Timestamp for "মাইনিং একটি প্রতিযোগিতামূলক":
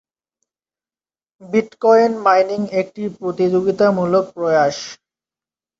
2.25-4.25